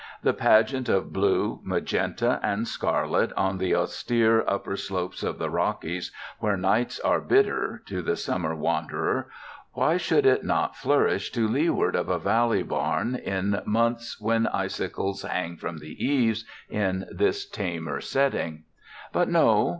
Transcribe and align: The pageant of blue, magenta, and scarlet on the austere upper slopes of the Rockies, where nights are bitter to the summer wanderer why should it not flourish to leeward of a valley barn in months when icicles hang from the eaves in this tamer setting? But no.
The 0.23 0.33
pageant 0.33 0.89
of 0.89 1.13
blue, 1.13 1.59
magenta, 1.63 2.39
and 2.41 2.67
scarlet 2.67 3.31
on 3.37 3.59
the 3.59 3.75
austere 3.75 4.43
upper 4.47 4.75
slopes 4.75 5.21
of 5.21 5.37
the 5.37 5.51
Rockies, 5.51 6.11
where 6.39 6.57
nights 6.57 6.99
are 7.01 7.21
bitter 7.21 7.83
to 7.85 8.01
the 8.01 8.15
summer 8.15 8.55
wanderer 8.55 9.29
why 9.73 9.97
should 9.97 10.25
it 10.25 10.43
not 10.43 10.75
flourish 10.75 11.31
to 11.33 11.47
leeward 11.47 11.95
of 11.95 12.09
a 12.09 12.17
valley 12.17 12.63
barn 12.63 13.13
in 13.13 13.61
months 13.67 14.19
when 14.19 14.47
icicles 14.47 15.21
hang 15.21 15.55
from 15.55 15.77
the 15.77 16.03
eaves 16.03 16.45
in 16.67 17.05
this 17.11 17.47
tamer 17.47 18.01
setting? 18.01 18.63
But 19.13 19.29
no. 19.29 19.69